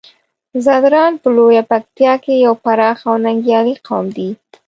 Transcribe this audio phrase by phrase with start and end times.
[0.63, 4.29] ځدراڼ په لويه پکتيا کې يو پراخ او ننګيالی قوم دی.